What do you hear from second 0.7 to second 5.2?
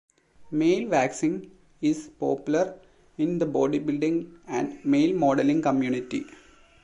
waxing is popular in the body building and male